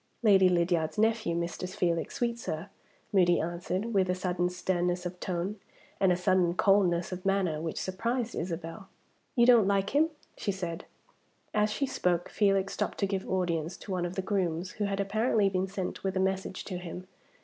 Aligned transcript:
"Lady 0.23 0.49
Lydiard's 0.49 0.97
nephew, 0.97 1.35
Mr. 1.35 1.69
Felix 1.69 2.17
Sweetsir," 2.17 2.69
Moody 3.13 3.39
answered, 3.39 3.93
with 3.93 4.09
a 4.09 4.15
sudden 4.15 4.49
sternness 4.49 5.05
of 5.05 5.19
tone, 5.19 5.59
and 5.99 6.11
a 6.11 6.17
sudden 6.17 6.55
coldness 6.55 7.11
of 7.11 7.23
manner, 7.23 7.61
which 7.61 7.79
surprised 7.79 8.33
Isabel. 8.33 8.89
"You 9.35 9.45
don't 9.45 9.67
like 9.67 9.91
him?" 9.91 10.09
she 10.35 10.51
said. 10.51 10.85
As 11.53 11.69
she 11.69 11.85
spoke, 11.85 12.29
Felix 12.29 12.73
stopped 12.73 12.97
to 12.97 13.05
give 13.05 13.29
audience 13.29 13.77
to 13.77 13.91
one 13.91 14.05
of 14.07 14.15
the 14.15 14.23
grooms, 14.23 14.71
who 14.71 14.85
had 14.85 14.99
apparently 14.99 15.49
been 15.49 15.67
sent 15.67 16.03
with 16.03 16.17
a 16.17 16.19
message 16.19 16.63
to 16.65 16.79
him. 16.79 17.05